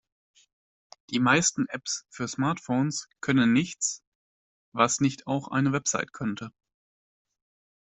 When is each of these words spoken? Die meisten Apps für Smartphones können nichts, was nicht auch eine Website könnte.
Die 1.11 1.19
meisten 1.19 1.67
Apps 1.67 2.07
für 2.09 2.27
Smartphones 2.27 3.07
können 3.23 3.53
nichts, 3.53 4.01
was 4.73 4.99
nicht 4.99 5.27
auch 5.27 5.49
eine 5.49 5.73
Website 5.73 6.11
könnte. 6.11 6.51